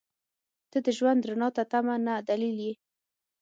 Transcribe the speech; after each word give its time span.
•ته 0.71 0.77
د 0.85 0.87
ژوند 0.97 1.21
رڼا 1.29 1.49
ته 1.55 1.63
تمه 1.71 1.95
نه، 2.05 2.15
دلیل 2.29 2.57
یې. 2.65 2.73